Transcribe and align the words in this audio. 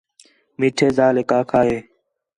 میٹھے 0.59 0.87
ذالیک 0.97 1.29
آکھا 1.39 1.59
ہے 1.69 1.79